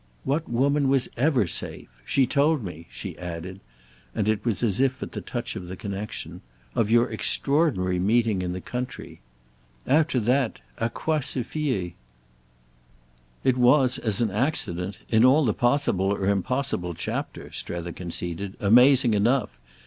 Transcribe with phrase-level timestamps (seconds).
[0.23, 1.87] "What woman was ever safe?
[2.05, 6.89] She told me," she added—and it was as if at the touch of the connexion—"of
[6.89, 9.21] your extraordinary meeting in the country.
[9.85, 11.91] After that à quoi se fier?"
[13.43, 19.13] "It was, as an accident, in all the possible or impossible chapter," Strether conceded, "amazing
[19.13, 19.51] enough.